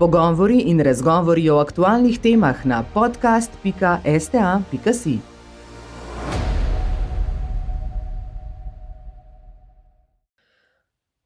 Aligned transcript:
Pogovori 0.00 0.60
in 0.60 0.80
razgovori 0.80 1.50
o 1.50 1.58
aktualnih 1.60 2.20
temah 2.20 2.66
na 2.66 2.84
podcast.sta.si. 2.94 5.18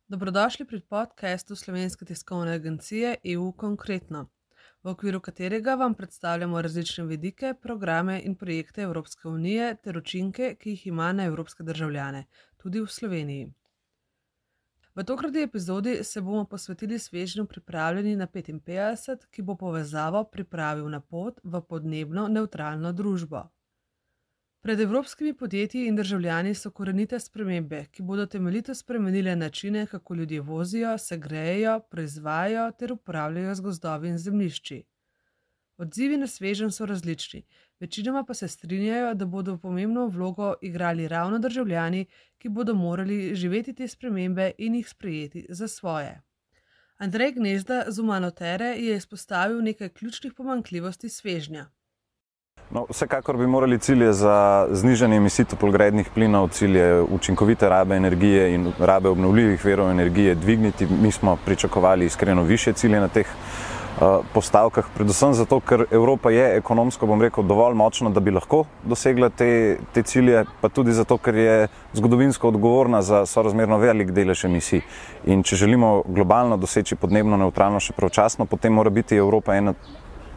Dobrodošli 0.09 0.67
pri 0.67 0.81
podkastu 0.81 1.57
Slovenske 1.57 2.05
tiskovne 2.05 2.53
agencije 2.53 3.17
EU 3.25 3.53
Konkretno, 3.53 4.27
v 4.83 4.91
okviru 4.91 5.21
katerega 5.21 5.75
vam 5.75 5.95
predstavljamo 5.95 6.63
različne 6.63 7.05
vidike, 7.05 7.55
programe 7.63 8.23
in 8.25 8.35
projekte 8.35 8.83
Evropske 8.83 9.29
unije 9.29 9.77
ter 9.85 9.99
učinke, 9.99 10.55
ki 10.59 10.71
jih 10.71 10.87
ima 10.87 11.13
na 11.13 11.25
evropske 11.25 11.63
državljane, 11.63 12.25
tudi 12.57 12.81
v 12.81 12.87
Sloveniji. 12.87 13.53
V 14.95 15.05
tokratni 15.05 15.43
epizodi 15.43 16.05
se 16.05 16.21
bomo 16.21 16.45
posvetili 16.45 16.99
svežnju 16.99 17.47
pripravljeni 17.47 18.17
na 18.17 18.27
55, 18.27 19.27
ki 19.31 19.43
bo 19.43 19.57
povezavo 19.57 20.25
pripravil 20.25 20.89
na 20.89 21.01
pot 21.01 21.41
v 21.45 21.61
podnebno 21.61 22.29
neutralno 22.29 22.93
družbo. 22.93 23.43
Pred 24.63 24.81
evropskimi 24.81 25.35
podjetji 25.35 25.87
in 25.87 25.97
državljani 25.97 26.55
so 26.55 26.71
korenite 26.71 27.21
spremembe, 27.21 27.85
ki 27.93 28.03
bodo 28.03 28.27
temeljito 28.27 28.75
spremenile 28.75 29.37
načine, 29.37 29.87
kako 29.87 30.15
ljudje 30.15 30.41
vozijo, 30.41 30.99
se 30.99 31.19
grejejo, 31.19 31.81
proizvajajo 31.91 32.71
ter 32.79 32.93
upravljajo 32.93 33.55
z 33.55 33.61
gozdovi 33.61 34.09
in 34.09 34.19
zemljišči. 34.19 34.85
Odzivi 35.77 36.17
na 36.17 36.27
svežen 36.27 36.71
so 36.71 36.87
različni, 36.87 37.43
večinoma 37.81 38.25
pa 38.25 38.35
se 38.35 38.49
strinjajo, 38.49 39.15
da 39.15 39.27
bodo 39.27 39.57
pomembno 39.59 40.07
vlogo 40.07 40.55
igrali 40.63 41.09
ravno 41.09 41.39
državljani, 41.39 42.07
ki 42.39 42.49
bodo 42.49 42.75
morali 42.75 43.35
živeti 43.35 43.75
te 43.75 43.89
spremembe 43.89 44.51
in 44.59 44.75
jih 44.75 44.89
sprejeti 44.89 45.47
za 45.49 45.69
svoje. 45.69 46.21
Andrej 46.99 47.33
Gnezda 47.33 47.85
z 47.89 47.99
Umanotere 48.01 48.65
je 48.65 48.97
izpostavil 48.97 49.63
nekaj 49.63 49.89
ključnih 49.89 50.33
pomankljivosti 50.37 51.09
svežnja. 51.09 51.67
No, 52.71 52.87
vsekakor 52.91 53.37
bi 53.37 53.47
morali 53.47 53.79
cilje 53.79 54.13
za 54.13 54.69
znižanje 54.71 55.17
emisij 55.17 55.45
toplogrednih 55.45 56.11
plinov, 56.15 56.49
cilje 56.49 57.03
učinkovite 57.03 57.69
rabe 57.69 57.97
energije 57.97 58.55
in 58.55 58.73
rabe 58.79 59.09
obnovljivih 59.09 59.65
verov 59.65 59.91
energije 59.91 60.35
dvigniti. 60.35 60.87
Mi 61.03 61.13
smo 61.13 61.37
pričakovali 61.45 62.07
iskreno 62.07 62.43
više 62.43 62.73
cilje 62.73 63.01
na 63.01 63.09
teh 63.09 63.27
Eh, 63.27 63.74
postavkah, 64.33 64.87
predvsem 64.95 65.35
zato, 65.35 65.61
ker 65.61 65.87
Evropa 65.91 66.31
je 66.31 66.57
ekonomsko, 66.59 67.07
bom 67.07 67.23
rekel, 67.23 67.45
dovolj 67.47 67.77
močna, 67.79 68.11
da 68.11 68.21
bi 68.21 68.35
lahko 68.35 68.65
dosegla 68.83 69.29
te, 69.31 69.79
te 69.95 70.03
cilje, 70.03 70.45
pa 70.61 70.69
tudi 70.69 70.93
zato, 70.93 71.19
ker 71.19 71.35
je 71.39 71.69
zgodovinsko 71.95 72.49
odgovorna 72.49 73.03
za 73.03 73.25
sorazmerno 73.27 73.79
velik 73.79 74.11
delež 74.11 74.45
emisij. 74.49 74.83
In 75.31 75.43
če 75.43 75.57
želimo 75.57 76.03
globalno 76.07 76.57
doseči 76.57 76.97
podnebno 76.97 77.37
neutralno 77.37 77.81
še 77.81 77.95
pravočasno, 77.95 78.49
potem 78.51 78.75
mora 78.75 78.91
biti 78.91 79.17
Evropa 79.17 79.55
ena 79.55 79.75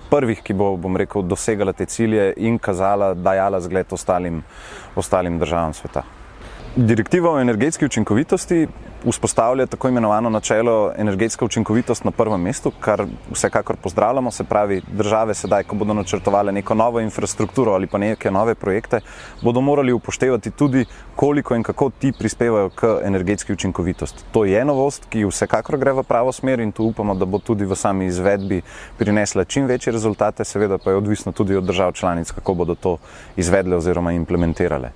prvih, 0.10 0.44
ki 0.44 0.54
bo, 0.54 0.76
bom 0.78 0.98
rekel, 0.98 1.26
dosegala 1.26 1.74
te 1.74 1.86
cilje 1.86 2.34
in 2.38 2.60
kazala, 2.60 3.14
dajala 3.14 3.60
zgled 3.62 3.92
ostalim, 3.92 4.44
ostalim 4.96 5.40
državam 5.40 5.74
sveta. 5.74 6.06
Direktiva 6.76 7.32
o 7.32 7.40
energetski 7.40 7.86
učinkovitosti 7.86 8.68
vzpostavlja 9.06 9.66
tako 9.66 9.88
imenovano 9.88 10.30
načelo 10.30 10.92
energetska 10.98 11.46
učinkovitost 11.46 12.04
na 12.04 12.12
prvem 12.12 12.42
mestu, 12.42 12.72
kar 12.80 13.06
vsekakor 13.32 13.76
pozdravljamo. 13.76 14.32
Se 14.32 14.44
pravi, 14.44 14.82
države 14.92 15.34
sedaj, 15.34 15.64
ko 15.64 15.76
bodo 15.76 15.94
načrtovali 15.94 16.52
neko 16.52 16.76
novo 16.76 17.00
infrastrukturo 17.00 17.72
ali 17.74 17.88
pa 17.88 17.98
neke 17.98 18.32
nove 18.32 18.56
projekte, 18.56 19.00
bodo 19.42 19.62
morali 19.62 19.92
upoštevati 19.92 20.52
tudi, 20.52 20.86
koliko 21.16 21.56
in 21.56 21.64
kako 21.64 21.90
ti 21.90 22.12
prispevajo 22.20 22.70
k 22.70 23.00
energetski 23.04 23.54
učinkovitosti. 23.54 24.24
To 24.32 24.46
je 24.46 24.66
novost, 24.66 25.06
ki 25.10 25.26
vsekakor 25.26 25.78
gre 25.78 25.94
v 25.94 26.04
pravo 26.04 26.32
smer 26.32 26.60
in 26.60 26.72
tu 26.72 26.84
upamo, 26.84 27.16
da 27.16 27.26
bo 27.26 27.40
tudi 27.40 27.66
v 27.66 27.76
sami 27.76 28.06
izvedbi 28.06 28.62
prinesla 28.98 29.46
čim 29.46 29.66
večje 29.66 29.94
rezultate, 29.94 30.46
seveda 30.46 30.78
pa 30.78 30.92
je 30.92 30.98
odvisno 30.98 31.32
tudi 31.32 31.56
od 31.56 31.64
držav 31.64 31.92
članic, 31.92 32.32
kako 32.32 32.54
bodo 32.54 32.76
to 32.76 32.98
izvedle 33.36 33.76
oziroma 33.76 34.12
implementirale. 34.12 34.92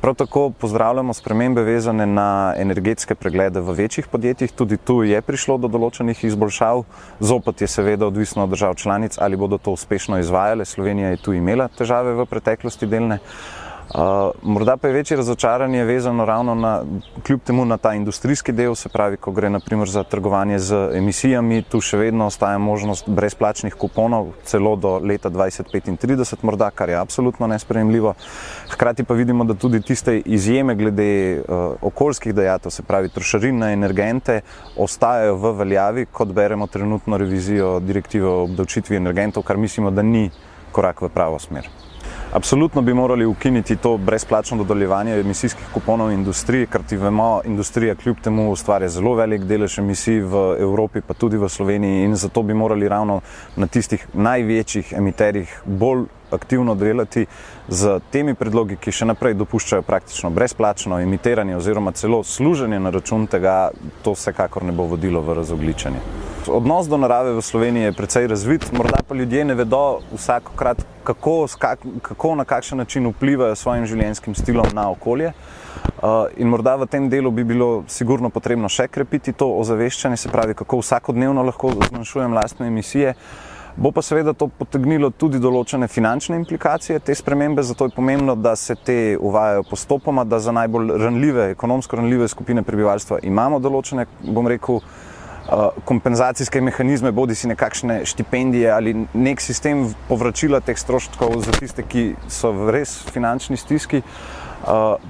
Prav 0.00 0.14
tako 0.16 0.50
pozdravljamo 0.50 1.14
spremembe 1.14 1.62
vezane 1.62 2.06
na 2.06 2.54
energetske 2.56 3.14
preglede 3.14 3.60
v 3.60 3.72
večjih 3.72 4.06
podjetjih. 4.08 4.52
Tudi 4.52 4.76
tu 4.76 5.02
je 5.02 5.22
prišlo 5.22 5.56
do 5.58 5.68
določenih 5.72 6.24
izboljšav. 6.24 6.84
Zopet 7.20 7.64
je 7.64 7.68
seveda 7.68 8.06
odvisno 8.06 8.44
od 8.44 8.54
držav 8.54 8.74
članic, 8.74 9.18
ali 9.18 9.36
bodo 9.36 9.58
to 9.58 9.74
uspešno 9.74 10.18
izvajale. 10.18 10.64
Slovenija 10.64 11.10
je 11.10 11.22
tu 11.24 11.32
imela 11.32 11.68
težave 11.68 12.14
v 12.14 12.26
preteklosti 12.26 12.86
delne. 12.86 13.18
Uh, 13.22 13.61
morda 14.42 14.76
pa 14.76 14.88
je 14.88 14.94
večje 14.94 15.16
razočaranje 15.16 15.84
vezano 15.84 16.24
ravno 16.24 16.54
na, 16.54 16.82
kljub 17.26 17.40
temu 17.40 17.64
na 17.64 17.76
ta 17.76 17.94
industrijski 17.94 18.52
del, 18.52 18.74
se 18.74 18.88
pravi, 18.88 19.16
ko 19.16 19.32
gre 19.32 19.50
naprimer 19.50 19.88
za 19.88 20.02
trgovanje 20.04 20.58
z 20.58 20.76
emisijami, 20.94 21.62
tu 21.62 21.80
še 21.80 21.96
vedno 21.96 22.26
ostaja 22.26 22.58
možnost 22.58 23.08
brezplačnih 23.08 23.74
kuponov, 23.74 24.32
celo 24.44 24.76
do 24.76 24.96
leta 24.98 25.30
2035, 25.30 26.36
morda, 26.42 26.70
kar 26.70 26.88
je 26.88 26.96
absolutno 26.96 27.46
nespremljivo. 27.46 28.14
Hkrati 28.72 29.04
pa 29.04 29.14
vidimo, 29.14 29.44
da 29.44 29.54
tudi 29.54 29.80
tiste 29.80 30.18
izjeme 30.24 30.74
glede 30.74 31.40
uh, 31.40 31.76
okoljskih 31.80 32.34
dejatev, 32.34 32.72
se 32.72 32.82
pravi 32.82 33.12
trošarin 33.12 33.58
na 33.58 33.72
energente, 33.72 34.40
ostajajo 34.76 35.36
v 35.36 35.52
veljavi, 35.58 36.06
kot 36.06 36.32
beremo 36.32 36.66
trenutno 36.66 37.20
revizijo 37.20 37.80
direktive 37.80 38.28
o 38.28 38.42
obdavčitvi 38.48 38.96
energentov, 38.96 39.42
kar 39.42 39.56
mislimo, 39.56 39.90
da 39.90 40.02
ni 40.02 40.30
korak 40.72 41.02
v 41.02 41.12
pravo 41.12 41.38
smer. 41.38 41.68
Absolutno 42.32 42.82
bi 42.82 42.94
morali 42.94 43.26
ukiniti 43.26 43.76
to 43.76 43.96
brezplačno 43.96 44.56
dodeljevanje 44.56 45.20
emisijskih 45.20 45.66
kuponov 45.74 46.12
industriji, 46.12 46.66
ker 46.66 46.80
ti 46.88 46.96
vemo, 46.96 47.40
industrija 47.44 47.94
kljub 47.94 48.22
temu 48.24 48.50
ustvarja 48.50 48.88
zelo 48.88 49.12
velik 49.14 49.44
delež 49.44 49.78
emisij 49.78 50.20
v 50.20 50.46
Evropi, 50.60 51.00
pa 51.00 51.14
tudi 51.14 51.36
v 51.36 51.48
Sloveniji 51.48 52.04
in 52.04 52.16
zato 52.16 52.42
bi 52.42 52.54
morali 52.54 52.88
ravno 52.88 53.20
na 53.56 53.66
tistih 53.66 54.06
največjih 54.14 54.94
emiterjih 54.96 55.60
bolj 55.64 56.06
aktivno 56.30 56.74
delati 56.74 57.26
z 57.68 58.00
temi 58.10 58.34
predlogi, 58.34 58.80
ki 58.80 58.92
še 58.92 59.12
naprej 59.12 59.36
dopuščajo 59.36 59.82
praktično 59.82 60.30
brezplačno 60.30 61.04
emitiranje 61.04 61.56
oziroma 61.56 61.92
celo 61.92 62.24
služenje 62.24 62.80
na 62.80 62.90
račun 62.90 63.26
tega, 63.26 63.70
to 64.02 64.16
vsekakor 64.16 64.64
ne 64.64 64.72
bo 64.72 64.88
vodilo 64.88 65.20
v 65.20 65.42
razogličenje. 65.42 66.21
Odnos 66.48 66.88
do 66.88 66.98
narave 66.98 67.32
v 67.38 67.42
Sloveniji 67.42 67.82
je 67.82 67.92
precej 67.92 68.26
razvit, 68.26 68.72
morda 68.72 68.98
pa 69.08 69.14
ljudje 69.14 69.44
ne 69.44 69.54
vedo 69.54 70.00
vsakokrat, 70.10 70.82
kako, 71.04 71.46
kako 72.02 72.34
na 72.34 72.44
kakšen 72.44 72.78
način 72.78 73.06
vplivajo 73.06 73.54
svojim 73.54 73.86
življenjskim 73.86 74.34
stilom 74.34 74.66
na 74.74 74.90
okolje. 74.90 75.30
Uh, 76.02 76.26
in 76.36 76.48
morda 76.50 76.74
v 76.76 76.86
tem 76.90 77.06
delu 77.08 77.30
bi 77.30 77.44
bilo 77.44 77.84
sigurno 77.86 78.30
potrebno 78.30 78.68
še 78.68 78.88
krepiti 78.88 79.32
to 79.32 79.46
ozaveščanje, 79.60 80.16
se 80.16 80.32
pravi, 80.32 80.54
kako 80.58 80.80
vsakodnevno 80.82 81.44
lahko 81.46 81.70
zmanjšujem 81.78 82.34
lastne 82.34 82.66
emisije. 82.66 83.14
Bo 83.76 83.92
pa 83.94 84.02
seveda 84.02 84.34
to 84.34 84.50
potegnilo 84.50 85.12
tudi 85.14 85.38
določene 85.38 85.86
finančne 85.88 86.36
implikacije 86.42 86.98
te 87.00 87.14
spremembe, 87.14 87.62
zato 87.62 87.86
je 87.86 87.94
pomembno, 87.94 88.34
da 88.34 88.56
se 88.56 88.74
te 88.74 89.16
uvajajo 89.16 89.62
postopoma, 89.70 90.24
da 90.24 90.42
za 90.42 90.52
najbolj 90.52 90.90
ranljive, 91.06 91.48
ekonomsko 91.54 92.02
ranljive 92.02 92.28
skupine 92.28 92.66
prebivalstva 92.66 93.22
imamo 93.22 93.62
določene, 93.62 94.10
bom 94.26 94.50
rekel, 94.50 94.82
kompenzacijske 95.84 96.60
mehanizme, 96.60 97.12
bodi 97.12 97.34
si 97.34 97.48
nekakšne 97.50 98.02
štipendije 98.06 98.70
ali 98.70 98.94
nek 99.14 99.40
sistem 99.40 99.88
povračila 100.08 100.60
teh 100.60 100.78
stroškov 100.78 101.40
za 101.42 101.52
tiste, 101.58 101.82
ki 101.82 102.12
so 102.28 102.52
v 102.52 102.70
res 102.78 102.94
finančni 103.12 103.56
stiski. 103.60 104.02
Uh, 104.02 104.41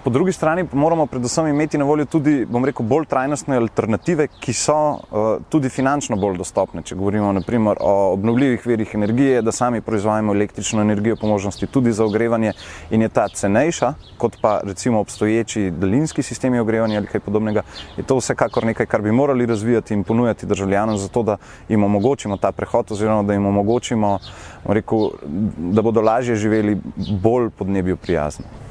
po 0.04 0.10
drugi 0.10 0.32
strani 0.32 0.64
moramo 0.72 1.06
predvsem 1.06 1.46
imeti 1.46 1.78
na 1.78 1.84
voljo 1.84 2.04
tudi, 2.04 2.46
bom 2.50 2.64
rekel, 2.64 2.86
bolj 2.86 3.06
trajnostne 3.06 3.56
alternative, 3.56 4.28
ki 4.40 4.52
so 4.52 4.76
uh, 4.76 5.28
tudi 5.48 5.68
finančno 5.68 6.16
bolj 6.16 6.38
dostopne. 6.40 6.82
Če 6.82 6.96
govorimo 6.96 7.32
naprimer 7.32 7.80
o 7.80 8.12
obnovljivih 8.12 8.66
verjih 8.66 8.94
energije, 8.94 9.42
da 9.42 9.52
sami 9.52 9.80
proizvajamo 9.80 10.32
električno 10.32 10.82
energijo 10.82 11.16
po 11.20 11.26
možnosti 11.26 11.66
tudi 11.66 11.92
za 11.92 12.04
ogrevanje 12.04 12.52
in 12.90 13.02
je 13.02 13.08
ta 13.08 13.28
cenejša 13.28 13.94
kot 14.22 14.36
pa 14.40 14.60
recimo 14.64 15.00
obstoječi 15.00 15.70
daljinski 15.70 16.22
sistemi 16.22 16.58
ogrevanja 16.58 16.98
ali 16.98 17.06
kaj 17.06 17.20
podobnega, 17.20 17.62
je 17.96 18.04
to 18.06 18.16
vsekakor 18.16 18.64
nekaj, 18.64 18.86
kar 18.86 19.02
bi 19.02 19.12
morali 19.12 19.46
razvijati 19.46 19.94
in 19.94 20.04
ponujati 20.04 20.46
državljanom, 20.46 20.98
zato 20.98 21.22
da 21.22 21.36
jim 21.68 21.84
omogočimo 21.84 22.36
ta 22.36 22.52
prehod 22.52 22.92
oziroma 22.92 23.22
da 23.22 23.32
jim 23.32 23.46
omogočimo, 23.46 24.18
rekel, 24.64 25.10
da 25.58 25.82
bodo 25.82 26.00
lažje 26.00 26.36
živeli 26.36 26.78
bolj 27.22 27.50
podnebju 27.58 27.96
prijazno. 27.96 28.61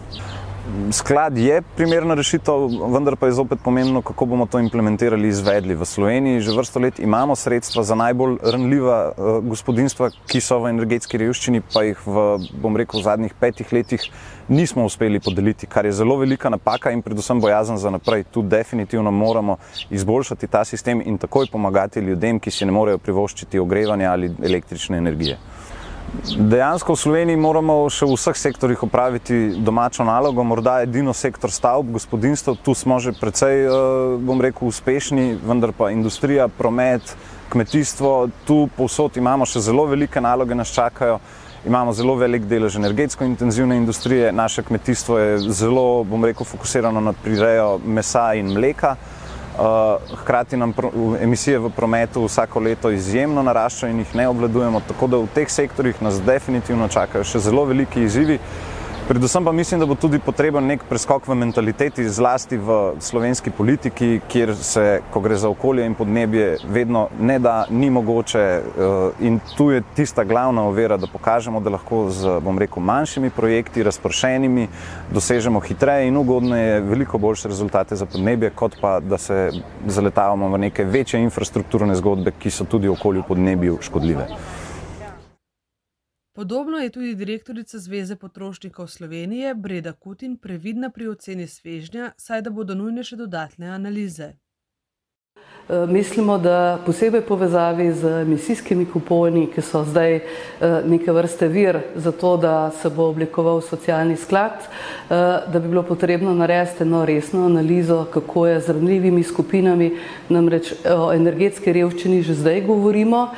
Sklad 0.92 1.38
je 1.38 1.62
primerna 1.76 2.14
rešitev, 2.14 2.68
vendar 2.94 3.16
pa 3.16 3.26
je 3.26 3.34
zopet 3.34 3.60
pomembno, 3.64 4.02
kako 4.02 4.26
bomo 4.26 4.46
to 4.46 4.60
implementirali, 4.60 5.28
izvedli. 5.28 5.76
V 5.76 5.86
Sloveniji 5.86 6.42
že 6.42 6.54
vrsto 6.54 6.80
let 6.80 7.00
imamo 7.00 7.36
sredstva 7.36 7.84
za 7.84 7.96
najbolj 7.96 8.38
ranljiva 8.44 9.00
uh, 9.10 9.40
gospodinstva, 9.42 10.12
ki 10.30 10.42
so 10.42 10.60
v 10.62 10.70
energetski 10.70 11.18
revščini, 11.18 11.64
pa 11.74 11.82
jih 11.88 12.06
v, 12.06 12.28
bom 12.62 12.78
rekel, 12.78 13.02
v 13.02 13.04
zadnjih 13.10 13.34
petih 13.34 13.74
letih 13.74 14.06
nismo 14.48 14.86
uspeli 14.86 15.20
podeliti, 15.20 15.68
kar 15.68 15.86
je 15.86 15.96
zelo 15.98 16.18
velika 16.22 16.50
napaka 16.50 16.92
in 16.92 17.02
predvsem 17.02 17.42
bojazen 17.42 17.78
za 17.78 17.90
naprej. 17.90 18.28
Tu 18.32 18.42
definitivno 18.42 19.12
moramo 19.12 19.58
izboljšati 19.90 20.48
ta 20.48 20.64
sistem 20.66 21.02
in 21.06 21.18
takoj 21.18 21.50
pomagati 21.52 22.00
ljudem, 22.00 22.40
ki 22.40 22.52
si 22.52 22.66
ne 22.66 22.72
morejo 22.72 23.02
privoščiti 23.02 23.60
ogrevanja 23.60 24.12
ali 24.12 24.30
električne 24.44 24.98
energije. 24.98 25.40
Dejansko 26.12 26.92
v 26.92 27.00
Sloveniji 27.00 27.40
moramo 27.40 27.88
še 27.88 28.04
v 28.04 28.18
vseh 28.20 28.36
sektorjih 28.36 28.82
opraviti 28.84 29.56
domačo 29.64 30.04
nalogo, 30.04 30.44
morda 30.44 30.82
edino 30.84 31.14
sektor 31.16 31.54
stavb, 31.56 31.88
gospodinstvo, 31.96 32.58
tu 32.60 32.76
smo 32.76 33.00
že 33.00 33.14
precej, 33.16 33.64
bom 34.20 34.44
rekel, 34.44 34.68
uspešni, 34.68 35.40
vendar 35.40 35.72
pa 35.72 35.88
industrija, 35.96 36.50
promet, 36.52 37.16
kmetijstvo, 37.54 38.28
tu 38.44 38.68
povsod 38.76 39.16
imamo 39.24 39.48
še 39.48 39.64
zelo 39.64 39.88
velike 39.88 40.20
naloge, 40.20 40.56
nas 40.56 40.76
čakajo. 40.76 41.22
Imamo 41.64 41.94
zelo 41.94 42.16
velik 42.18 42.44
delež 42.50 42.76
energetsko 42.76 43.24
intenzivne 43.24 43.78
industrije, 43.78 44.32
naše 44.34 44.66
kmetijstvo 44.68 45.18
je 45.18 45.40
zelo, 45.54 46.04
bom 46.04 46.26
rekel, 46.28 46.44
fokusirano 46.44 47.00
na 47.00 47.14
prirejo 47.14 47.78
mesa 47.86 48.34
in 48.36 48.52
mleka. 48.52 48.98
Hkrati 50.22 50.58
nam 50.58 50.74
emisije 51.22 51.60
v 51.60 51.70
prometu 51.76 52.24
vsako 52.26 52.60
leto 52.60 52.92
izjemno 52.92 53.44
naraščajo 53.44 53.92
in 53.92 54.00
jih 54.00 54.16
ne 54.16 54.28
obvladujemo, 54.28 54.82
tako 54.88 55.08
da 55.08 55.18
v 55.18 55.28
teh 55.36 55.50
sektorjih 55.52 56.02
nas 56.02 56.22
definitivno 56.24 56.88
čakajo 56.88 57.24
še 57.24 57.40
zelo 57.40 57.66
veliki 57.66 58.04
izzivi. 58.04 58.40
Predvsem 59.12 59.46
pa 59.46 59.52
mislim, 59.52 59.80
da 59.80 59.86
bo 59.86 59.96
tudi 59.96 60.20
potreben 60.24 60.64
nek 60.64 60.86
preskok 60.90 61.26
v 61.28 61.36
mentaliteti, 61.36 62.06
zlasti 62.10 62.56
v 62.56 62.76
slovenski 63.04 63.52
politiki, 63.52 64.22
kjer 64.32 64.54
se, 64.56 65.02
ko 65.12 65.20
gre 65.20 65.36
za 65.36 65.50
okolje 65.52 65.84
in 65.86 65.98
podnebje, 66.00 66.46
vedno 66.72 67.02
ne 67.20 67.36
da, 67.40 67.66
ni 67.70 67.90
mogoče. 67.92 68.40
Eh, 68.40 69.28
in 69.28 69.42
tu 69.58 69.68
je 69.72 69.82
tista 69.96 70.24
glavna 70.24 70.64
ovira, 70.64 70.96
da 70.98 71.12
pokažemo, 71.12 71.60
da 71.60 71.76
lahko 71.76 72.06
z, 72.10 72.38
bom 72.40 72.60
rekel, 72.60 72.84
manjšimi 72.84 73.34
projekti, 73.36 73.84
razpršenimi, 73.84 74.70
dosežemo 75.12 75.60
hitreje 75.60 76.08
in 76.08 76.18
ugodneje, 76.18 76.80
veliko 76.80 77.18
boljše 77.18 77.52
rezultate 77.52 78.00
za 78.00 78.06
podnebje, 78.06 78.56
kot 78.56 78.80
pa 78.82 79.00
da 79.00 79.18
se 79.18 79.52
zaletavamo 79.88 80.56
v 80.56 80.64
neke 80.70 80.88
večje 80.88 81.20
infrastrukturne 81.20 82.00
zgodbe, 82.00 82.32
ki 82.40 82.50
so 82.52 82.64
tudi 82.64 82.88
okolju 82.88 83.28
podnebju 83.28 83.80
škodljive. 83.82 84.32
Podobno 86.34 86.78
je 86.78 86.90
tudi 86.90 87.16
direktorica 87.16 87.80
Zveze 87.80 88.16
potrošnikov 88.16 88.88
Slovenije 88.88 89.56
Breda 89.56 89.94
Kutin 89.94 90.38
previdna 90.38 90.90
pri 90.90 91.08
oceni 91.08 91.48
svežnja, 91.48 92.12
saj 92.18 92.42
da 92.42 92.50
bodo 92.50 92.76
nujne 92.76 93.04
še 93.04 93.16
dodatne 93.20 93.68
analize. 93.68 94.30
Eh, 95.72 95.88
mislimo, 95.88 96.38
da 96.38 96.80
posebej 96.86 97.22
povezavi 97.22 97.94
z 97.94 98.08
emisijskimi 98.22 98.86
kuponi, 98.86 99.46
ki 99.48 99.62
so 99.64 99.86
zdaj 99.88 100.16
eh, 100.16 100.24
neke 100.84 101.14
vrste 101.16 101.48
vir 101.48 101.80
za 101.96 102.12
to, 102.12 102.34
da 102.38 102.72
se 102.82 102.90
bo 102.90 103.06
oblikoval 103.08 103.62
socialni 103.62 104.18
sklad, 104.20 104.52
eh, 104.60 105.16
da 105.48 105.60
bi 105.60 105.70
bilo 105.72 105.84
potrebno 105.84 106.34
narediti 106.34 106.84
eno 106.84 107.06
resno 107.06 107.46
analizo, 107.46 108.04
kako 108.12 108.48
je 108.48 108.60
z 108.60 108.70
ranljivimi 108.70 109.24
skupinami, 109.24 109.94
namreč 110.30 110.74
o 110.84 111.14
energetski 111.14 111.74
revščini 111.74 112.22
že 112.22 112.36
zdaj 112.36 112.62
govorimo, 112.68 113.30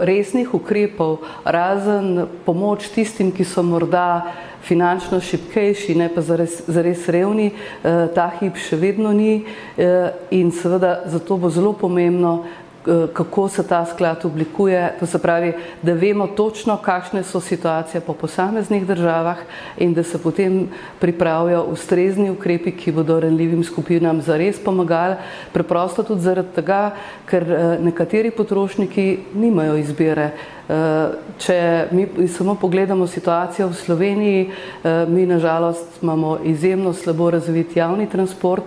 resnih 0.00 0.54
ukrepov, 0.54 1.18
razen 1.44 2.26
pomoč 2.46 2.86
tistim, 2.94 3.32
ki 3.34 3.44
so 3.44 3.62
morda 3.62 4.30
finančno 4.64 5.20
šipkejši, 5.20 5.94
ne 5.94 6.08
pa 6.14 6.22
zares, 6.24 6.62
zares 6.66 7.08
revni, 7.08 7.50
eh, 7.52 8.08
ta 8.14 8.30
hip 8.40 8.56
še 8.56 8.76
vedno 8.80 9.12
ni 9.12 9.44
eh, 9.76 10.10
in 10.30 10.52
seveda 10.52 11.02
zato 11.06 11.36
bo 11.36 11.50
zelo 11.50 11.72
pomembno, 11.72 12.44
kako 13.12 13.48
se 13.48 13.66
ta 13.66 13.86
sklad 13.86 14.24
oblikuje, 14.24 14.94
to 15.00 15.06
se 15.06 15.18
pravi, 15.18 15.52
da 15.82 15.92
vemo 15.92 16.26
točno, 16.26 16.76
kakšne 16.76 17.22
so 17.22 17.40
situacije 17.40 18.00
po 18.00 18.12
posameznih 18.12 18.86
državah 18.86 19.36
in 19.78 19.94
da 19.94 20.02
se 20.02 20.22
potem 20.22 20.68
pripravijo 21.00 21.62
ustrezni 21.62 22.30
ukrepi, 22.30 22.72
ki 22.72 22.92
bodo 22.92 23.20
ranljivim 23.20 23.64
skupinam 23.64 24.20
zares 24.20 24.60
pomagali, 24.64 25.16
preprosto 25.52 26.02
tudi 26.02 26.20
zaradi 26.20 26.48
tega, 26.54 26.90
ker 27.26 27.52
eh, 27.52 27.78
nekateri 27.80 28.30
potrošniki 28.30 29.18
nimajo 29.34 29.76
izbire. 29.76 30.30
Eh, 30.68 31.08
če 31.38 31.88
mi 31.90 32.28
samo 32.28 32.54
pogledamo 32.54 33.06
situacijo 33.06 33.68
v 33.68 33.74
Sloveniji, 33.74 34.50
mi 35.08 35.26
nažalost 35.26 36.02
imamo 36.02 36.38
izjemno 36.44 36.92
slabo 36.92 37.30
razvit 37.30 37.76
javni 37.76 38.06
transport 38.08 38.64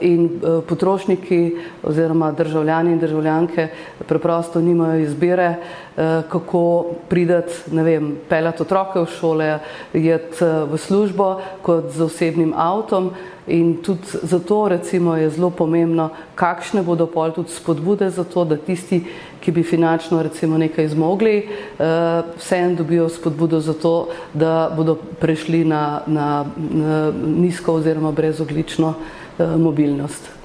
in 0.00 0.40
potrošniki 0.68 1.56
oziroma 1.82 2.32
državljani 2.32 2.91
in 2.92 2.98
državljanke 2.98 3.68
preprosto 4.08 4.60
nimajo 4.60 5.00
izbire, 5.00 5.54
eh, 5.96 6.22
kako 6.28 6.86
prideti, 7.08 7.52
ne 7.72 7.82
vem, 7.82 8.16
peljati 8.28 8.62
otroke 8.62 9.00
v 9.00 9.06
šole, 9.06 9.58
jeti 9.92 10.44
eh, 10.44 10.64
v 10.70 10.78
službo 10.78 11.40
kot 11.62 11.90
z 11.90 12.02
osebnim 12.02 12.54
avtom 12.56 13.10
in 13.46 13.82
tudi 13.82 14.06
zato 14.22 14.68
recimo 14.68 15.16
je 15.16 15.30
zelo 15.30 15.50
pomembno, 15.50 16.10
kakšne 16.34 16.82
bodo 16.82 17.06
pol 17.06 17.32
tudi 17.32 17.50
spodbude 17.50 18.10
za 18.10 18.24
to, 18.24 18.44
da 18.44 18.56
tisti, 18.56 19.02
ki 19.40 19.52
bi 19.52 19.62
finančno 19.62 20.22
recimo 20.22 20.58
nekaj 20.58 20.88
zmogli, 20.88 21.36
eh, 21.38 22.22
vseeno 22.36 22.76
dobijo 22.76 23.08
spodbudo 23.08 23.60
za 23.60 23.74
to, 23.74 24.08
da 24.34 24.70
bodo 24.76 24.94
prešli 25.20 25.64
na, 25.64 26.02
na, 26.06 26.44
na 26.56 27.12
nizko 27.26 27.74
oziroma 27.74 28.12
brezoglično 28.12 28.94
mobilnost. 29.38 30.41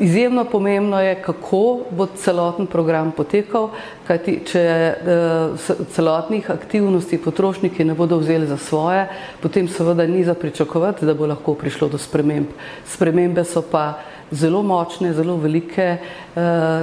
Izjemno 0.00 0.44
pomembno 0.44 1.00
je, 1.00 1.14
kako 1.22 1.80
bo 1.90 2.06
celoten 2.06 2.66
program 2.66 3.12
potekal, 3.16 3.70
kajti 4.06 4.34
če 4.46 4.64
uh, 4.94 5.70
celotnih 5.94 6.50
aktivnosti 6.50 7.18
potrošniki 7.18 7.84
ne 7.84 7.94
bodo 7.94 8.18
vzeli 8.20 8.46
za 8.46 8.56
svoje, 8.56 9.06
potem 9.42 9.68
seveda 9.68 10.06
ni 10.06 10.24
za 10.24 10.34
pričakovati, 10.34 11.06
da 11.06 11.14
bo 11.14 11.26
lahko 11.26 11.54
prišlo 11.54 11.88
do 11.88 11.98
sprememb. 11.98 12.52
Spremembe 12.86 13.44
so 13.44 13.62
pa 13.62 13.98
zelo 14.30 14.62
močne, 14.62 15.14
zelo 15.16 15.36
velike, 15.40 15.96
uh, 15.98 16.42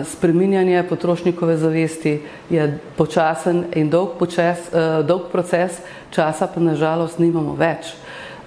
spreminjanje 0.10 0.84
potrošnikove 0.90 1.58
zavesti 1.58 2.20
je 2.50 2.68
počasen 2.98 3.66
in 3.76 3.90
dolg, 3.90 4.18
počes, 4.20 4.70
uh, 4.74 5.06
dolg 5.06 5.30
proces, 5.32 5.78
časa 6.12 6.48
pa 6.48 6.60
nažalost 6.62 7.20
nimamo 7.20 7.54
več. 7.60 7.94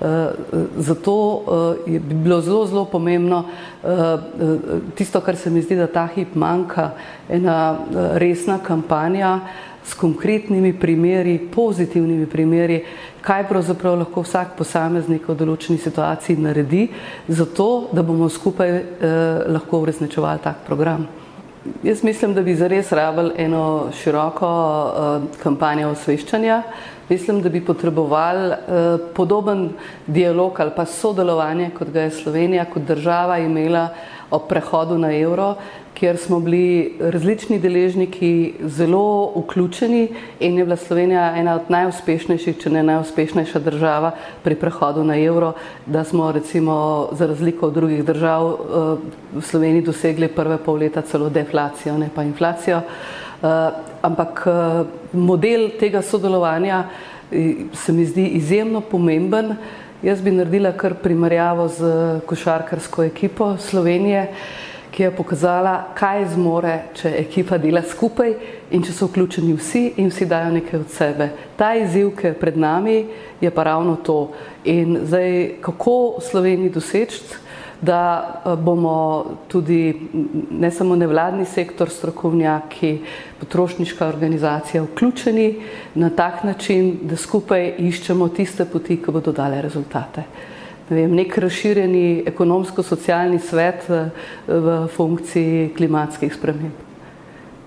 Eh, 0.01 0.29
zato 0.77 1.45
eh, 1.87 1.93
je 1.93 2.01
bilo 2.01 2.41
zelo, 2.41 2.67
zelo 2.67 2.85
pomembno 2.85 3.45
eh, 3.85 3.89
tisto, 4.95 5.21
kar 5.21 5.37
se 5.37 5.51
mi 5.51 5.63
zdi, 5.63 5.77
da 5.77 5.87
ta 5.87 6.07
hip 6.15 6.35
manjka, 6.35 6.91
ena 7.29 7.79
resna 8.15 8.59
kampanja 8.59 9.41
s 9.85 9.95
konkretnimi 9.95 10.75
primeri, 10.77 11.39
pozitivnimi 11.39 12.27
primeri, 12.27 12.85
kaj 13.21 13.49
pravzaprav 13.49 13.97
lahko 13.99 14.21
vsak 14.21 14.57
posameznik 14.59 15.29
v 15.29 15.35
določeni 15.35 15.79
situaciji 15.79 16.37
naredi, 16.45 16.89
zato 17.29 17.89
da 17.93 18.03
bomo 18.03 18.29
skupaj 18.29 18.83
lahko 19.49 19.81
uresničevali 19.81 20.43
tak 20.43 20.67
program. 20.67 21.07
Jaz 21.83 22.03
mislim, 22.03 22.35
da 22.35 22.43
bi 22.43 22.55
zares 22.55 22.93
rabili 22.93 23.33
eno 23.43 23.89
široko 23.95 24.51
kampanjo 25.43 25.95
osveščanja, 25.95 26.63
Mislim, 27.09 27.43
da 27.43 27.49
bi 27.49 27.65
potrebovali 27.65 28.49
uh, 28.49 29.01
podoben 29.15 29.69
dialog 30.07 30.61
ali 30.61 30.71
pa 30.77 30.85
sodelovanje, 30.85 31.71
kot 31.79 31.91
ga 31.91 32.01
je 32.01 32.11
Slovenija 32.11 32.65
kot 32.65 32.83
država 32.83 33.39
imela 33.39 33.89
ob 34.31 34.49
prehodu 34.49 34.99
na 34.99 35.13
evro, 35.15 35.55
kjer 35.95 36.17
smo 36.17 36.41
bili 36.41 36.97
različni 37.01 37.59
deležniki 37.59 38.55
zelo 38.61 39.33
vključeni 39.37 40.09
in 40.41 40.59
je 40.59 40.65
bila 40.65 40.77
Slovenija 40.77 41.37
ena 41.37 41.55
od 41.55 41.71
najuspešnejših, 41.71 42.59
če 42.59 42.71
ne 42.71 42.83
najuspešnejša 42.83 43.59
država 43.59 44.11
pri 44.43 44.55
prehodu 44.55 45.05
na 45.05 45.17
evro, 45.17 45.53
da 45.87 46.05
smo 46.05 46.33
recimo 46.33 47.09
za 47.13 47.27
razliko 47.27 47.67
od 47.67 47.75
drugih 47.75 48.05
držav 48.05 48.47
uh, 48.47 48.59
v 49.35 49.43
Sloveniji 49.43 49.87
dosegli 49.87 50.29
prve 50.29 50.59
pol 50.59 50.83
leta 50.83 51.03
celo 51.03 51.31
deflacijo, 51.31 51.99
ne 51.99 52.11
pa 52.15 52.23
inflacijo. 52.23 52.83
Ampak 54.07 54.45
eh, 54.47 54.85
model 55.13 55.71
tega 55.81 56.03
sodelovanja 56.03 56.85
eh, 57.31 57.67
se 57.75 57.93
mi 57.93 58.07
zdi 58.07 58.27
izjemno 58.39 58.81
pomemben. 58.81 59.57
Jaz 60.03 60.21
bi 60.23 60.31
naredila 60.31 60.73
kar 60.77 60.95
primerjavo 61.03 61.69
z 61.69 61.89
košarkarsko 62.27 63.03
ekipo 63.09 63.57
Slovenije, 63.59 64.27
ki 64.93 65.03
je 65.03 65.11
pokazala, 65.11 65.73
kaj 65.97 66.27
zmore, 66.35 66.75
če 66.97 67.11
ekipa 67.19 67.59
dela 67.59 67.83
skupaj 67.85 68.31
in 68.71 68.85
če 68.85 68.95
so 68.95 69.09
vključeni 69.11 69.57
vsi 69.57 69.83
in 70.01 70.13
vsi 70.13 70.29
dajo 70.29 70.53
nekaj 70.55 70.81
od 70.81 70.93
sebe. 70.93 71.31
Ta 71.57 71.73
izziv, 71.81 72.13
ki 72.17 72.31
je 72.31 72.37
pred 72.39 72.57
nami, 72.61 73.01
je 73.41 73.51
pa 73.51 73.67
ravno 73.67 73.97
to. 74.05 74.21
In 74.65 75.01
zdaj, 75.03 75.59
kako 75.65 76.23
Sloveniji 76.25 76.73
doseči 76.77 77.46
da 77.81 78.43
eh, 78.47 78.57
bomo 78.57 79.25
tudi 79.49 80.09
ne 80.51 80.71
samo 80.71 80.97
nevladni 80.97 81.45
sektor, 81.45 81.91
strokovnjaki, 81.91 82.99
potrošniška 83.41 84.07
organizacija 84.07 84.83
vključeni 84.83 85.55
na 85.95 86.11
tak 86.11 86.45
način, 86.45 86.99
da 87.03 87.17
skupaj 87.17 87.75
iščemo 87.79 88.29
tiste 88.29 88.65
poti, 88.65 88.97
ki 88.97 89.13
bodo 89.13 89.33
dale 89.33 89.63
rezultate. 89.63 90.25
Ne 90.89 90.97
vem, 90.97 91.15
nek 91.19 91.39
razširjeni 91.39 92.25
ekonomsko-socialni 92.27 93.39
svet 93.39 93.91
eh, 93.91 94.11
v 94.49 94.83
funkciji 94.97 95.73
klimatskih 95.77 96.35
sprememb. 96.35 96.85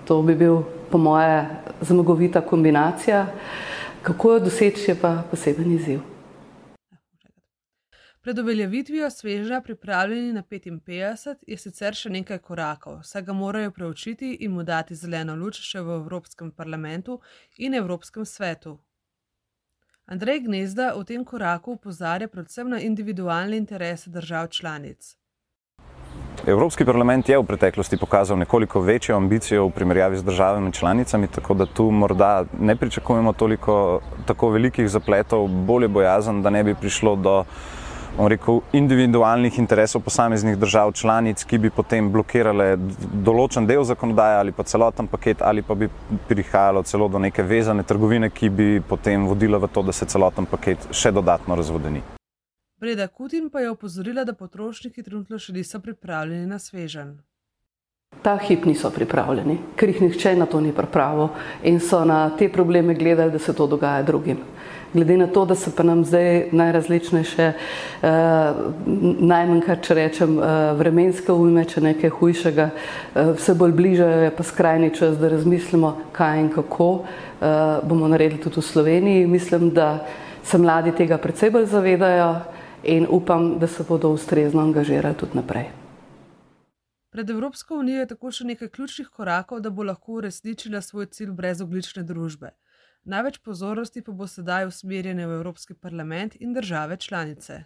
To 0.08 0.22
bi 0.22 0.36
bil 0.36 0.64
po 0.90 0.98
moje 0.98 1.46
zmagovita 1.82 2.42
kombinacija. 2.42 3.28
Kako 4.02 4.32
jo 4.32 4.40
doseči 4.40 4.92
je 4.92 4.96
pa 4.96 5.22
poseben 5.32 5.72
izziv. 5.72 6.00
Pred 8.22 8.40
uveljavitvijo 8.40 9.10
svežnja 9.10 9.62
pripravljeni 9.62 10.34
na 10.34 10.44
55 10.44 11.36
je 11.48 11.58
sicer 11.58 11.96
še 11.96 12.10
nekaj 12.10 12.42
korakov, 12.44 12.98
saj 13.08 13.24
ga 13.30 13.34
morajo 13.34 13.72
preučiti 13.72 14.34
in 14.44 14.52
mu 14.52 14.64
dati 14.64 14.96
zeleno 14.96 15.38
luč 15.40 15.62
še 15.64 15.80
v 15.80 15.96
Evropskem 16.02 16.52
parlamentu 16.52 17.22
in 17.58 17.80
Evropskem 17.80 18.26
svetu. 18.26 18.76
Andrej 20.06 20.44
Gnezda 20.50 20.90
v 20.98 21.06
tem 21.08 21.24
koraku 21.24 21.78
upozarja 21.80 22.28
predvsem 22.28 22.68
na 22.68 22.82
individualne 22.84 23.58
interese 23.58 24.12
držav 24.12 24.52
članic. 24.52 25.16
Evropski 26.48 26.86
parlament 26.86 27.30
je 27.30 27.40
v 27.40 27.48
preteklosti 27.48 27.98
pokazal 27.98 28.38
nekoliko 28.38 28.82
večjo 28.82 29.16
ambicijo 29.16 29.68
v 29.68 29.76
primerjavi 29.80 30.18
z 30.18 30.24
državami 30.24 30.74
članicami, 30.74 31.28
tako 31.28 31.54
da 31.54 31.66
tu 31.66 31.92
morda 31.92 32.46
ne 32.60 32.76
pričakujemo 32.76 33.34
toliko 33.34 34.02
tako 34.26 34.50
velikih 34.50 34.90
zapletov, 34.90 35.48
bolje 35.48 35.88
bojazen, 35.88 36.42
da 36.42 36.50
ne 36.50 36.64
bi 36.64 36.76
prišlo 36.76 37.16
do 37.16 37.44
rekel, 38.28 38.62
individualnih 38.74 39.60
interesov 39.60 40.02
posameznih 40.02 40.58
držav 40.58 40.92
članic, 40.92 41.44
ki 41.44 41.58
bi 41.58 41.70
potem 41.70 42.12
blokirale 42.12 42.76
določen 43.24 43.68
del 43.68 43.84
zakonodaje 43.88 44.40
ali 44.40 44.52
pa 44.52 44.64
celoten 44.64 45.08
paket, 45.08 45.42
ali 45.42 45.62
pa 45.62 45.76
bi 45.76 45.88
prihajalo 46.28 46.84
celo 46.84 47.08
do 47.08 47.20
neke 47.20 47.44
vezane 47.44 47.84
trgovine, 47.84 48.30
ki 48.30 48.50
bi 48.50 48.70
potem 48.82 49.28
vodila 49.28 49.58
v 49.58 49.72
to, 49.72 49.84
da 49.84 49.96
se 49.96 50.06
celoten 50.06 50.46
paket 50.46 50.90
še 50.92 51.12
dodatno 51.16 51.56
razvodeni. 51.56 52.04
Breda 52.80 53.08
Kutin 53.08 53.50
pa 53.50 53.60
je 53.60 53.72
opozorila, 53.72 54.24
da 54.24 54.34
potrošniki 54.34 55.04
trenutno 55.04 55.40
še 55.40 55.54
niso 55.54 55.80
pripravljeni 55.80 56.48
na 56.48 56.60
svežen. 56.60 57.18
Ta 58.24 58.38
hip 58.42 58.66
niso 58.66 58.90
pripravljeni, 58.92 59.58
ker 59.76 59.92
jih 59.92 60.00
nihče 60.02 60.32
na 60.36 60.48
to 60.50 60.60
ni 60.64 60.72
pripravil 60.76 61.30
in 61.64 61.80
so 61.80 62.02
na 62.06 62.30
te 62.40 62.50
probleme 62.52 62.96
gledali, 62.96 63.32
da 63.32 63.40
se 63.40 63.54
to 63.54 63.68
dogaja 63.68 64.04
drugim. 64.04 64.40
Glede 64.94 65.18
na 65.18 65.28
to, 65.28 65.46
da 65.46 65.56
se 65.56 65.72
pa 65.76 65.84
nam 65.84 66.06
zdaj 66.06 66.50
najrazličnejše, 66.52 67.54
eh, 68.02 68.54
najmanj 69.20 69.62
kar 69.62 69.78
če 69.82 69.94
rečem, 69.94 70.40
eh, 70.40 70.74
vremenske 70.74 71.32
ujme, 71.32 71.66
če 71.66 71.82
nekaj 71.82 72.10
hujšega, 72.10 72.70
eh, 72.70 73.34
vse 73.38 73.54
bolj 73.54 73.72
bližajo, 73.72 74.24
je 74.24 74.32
pa 74.32 74.44
skrajni 74.44 74.90
čas, 74.96 75.18
da 75.18 75.30
razmislimo, 75.30 75.98
kaj 76.12 76.40
in 76.40 76.50
kako 76.50 77.06
eh, 77.42 77.80
bomo 77.84 78.08
naredili 78.08 78.42
tudi 78.42 78.60
v 78.60 78.64
Sloveniji. 78.64 79.28
Mislim, 79.28 79.70
da 79.70 80.06
se 80.44 80.58
mladi 80.58 80.92
tega 80.92 81.18
predvsej 81.18 81.52
bolj 81.52 81.66
zavedajo 81.66 82.42
in 82.84 83.06
upam, 83.10 83.60
da 83.60 83.68
se 83.68 83.84
bodo 83.90 84.10
ustrezno 84.10 84.62
angažirali 84.62 85.16
tudi 85.16 85.38
naprej. 85.38 85.70
Pred 87.12 87.30
Evropsko 87.30 87.76
unijo 87.76 88.00
je 88.00 88.08
tako 88.08 88.32
še 88.32 88.46
nekaj 88.46 88.70
ključnih 88.70 89.08
korakov, 89.08 89.60
da 89.60 89.70
bo 89.70 89.84
lahko 89.84 90.14
uresničila 90.14 90.82
svoj 90.82 91.06
cilj 91.06 91.32
brezoglične 91.32 92.04
družbe. 92.04 92.52
Največ 93.04 93.38
pozornosti 93.38 94.02
pa 94.02 94.12
bo 94.12 94.28
sedaj 94.28 94.68
usmerjene 94.68 95.28
v 95.28 95.32
Evropski 95.40 95.74
parlament 95.74 96.36
in 96.40 96.54
države 96.54 96.98
članice. 96.98 97.64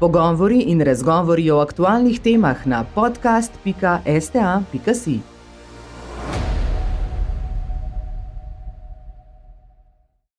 Pogovori 0.00 0.60
in 0.60 0.80
razgovori 0.80 1.50
o 1.50 1.58
aktualnih 1.58 2.20
temah 2.20 2.66
na 2.66 2.84
podcast.sta.si. 2.94 3.76